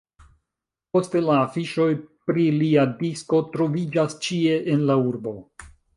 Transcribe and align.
Poste, 0.95 1.19
la 1.25 1.35
afiŝoj 1.41 1.87
pri 2.31 2.45
lia 2.63 2.85
disko 3.03 3.43
troviĝas 3.57 4.17
ĉie 4.25 4.57
en 4.77 4.83
la 4.93 4.97
urbo. 5.11 5.37